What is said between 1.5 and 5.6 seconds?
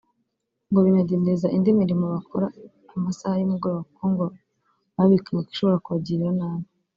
indi mirimo bakora amasaha y’umugoroba kuko ngo baba bikanga ko